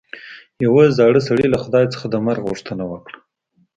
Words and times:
یوه 0.65 0.83
زاړه 0.97 1.21
سړي 1.29 1.45
له 1.53 1.57
خدای 1.63 1.85
څخه 1.93 2.05
د 2.09 2.15
مرګ 2.25 2.41
غوښتنه 2.49 2.83
وکړه. 2.91 3.17